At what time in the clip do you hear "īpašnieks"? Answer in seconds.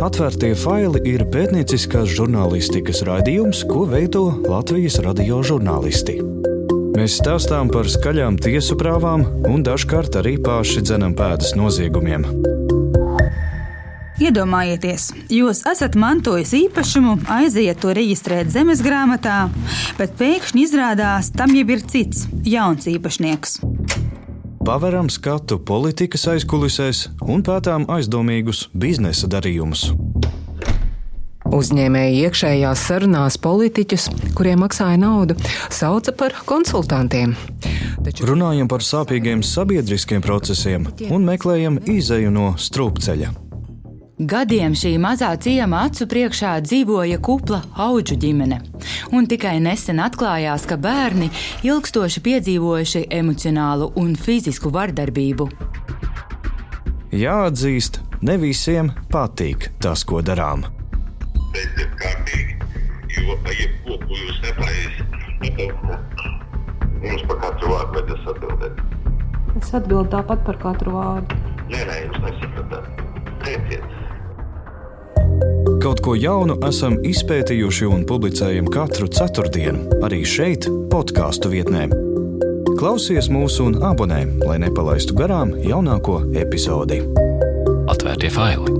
22.88-23.60